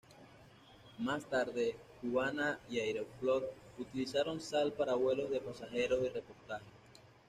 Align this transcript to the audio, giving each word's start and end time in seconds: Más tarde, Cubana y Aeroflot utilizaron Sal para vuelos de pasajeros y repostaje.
Más 0.97 1.25
tarde, 1.25 1.75
Cubana 2.01 2.57
y 2.71 2.79
Aeroflot 2.79 3.43
utilizaron 3.77 4.41
Sal 4.41 4.73
para 4.73 4.95
vuelos 4.95 5.29
de 5.29 5.39
pasajeros 5.39 5.99
y 6.03 6.09
repostaje. 6.09 6.65